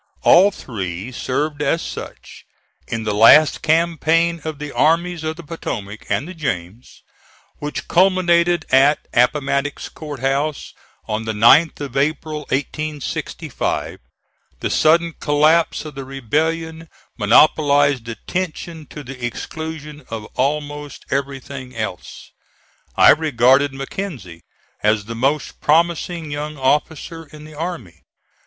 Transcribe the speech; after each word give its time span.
All 0.23 0.49
three 0.49 1.11
served 1.11 1.61
as 1.61 1.79
such, 1.79 2.43
in 2.87 3.03
the 3.03 3.13
last 3.13 3.61
campaign 3.61 4.41
of 4.43 4.57
the 4.57 4.71
armies 4.71 5.23
of 5.23 5.35
the 5.35 5.43
Potomac 5.43 6.07
and 6.09 6.27
the 6.27 6.33
James, 6.33 7.03
which 7.59 7.87
culminated 7.87 8.65
at 8.71 9.07
Appomattox 9.13 9.89
Court 9.89 10.21
House, 10.21 10.73
on 11.07 11.25
the 11.25 11.33
9th 11.33 11.79
of 11.81 11.95
April, 11.95 12.47
1865. 12.49 13.99
The 14.61 14.69
sudden 14.71 15.13
collapse 15.19 15.85
of 15.85 15.93
the 15.93 16.03
rebellion 16.03 16.89
monopolized 17.15 18.09
attention 18.09 18.87
to 18.87 19.03
the 19.03 19.23
exclusion 19.23 20.03
of 20.09 20.25
almost 20.33 21.05
everything 21.11 21.75
else. 21.75 22.31
I 22.97 23.11
regarded 23.11 23.71
Mackenzie 23.71 24.41
as 24.81 25.05
the 25.05 25.13
most 25.15 25.59
promising 25.61 26.31
young 26.31 26.57
officer 26.57 27.27
in 27.27 27.43
the 27.43 27.53
army. 27.53 28.01